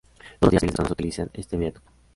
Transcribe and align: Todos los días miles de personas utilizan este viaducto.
Todos 0.39 0.51
los 0.51 0.51
días 0.51 0.63
miles 0.63 0.71
de 0.73 0.75
personas 0.79 0.91
utilizan 0.93 1.29
este 1.35 1.57
viaducto. 1.57 1.91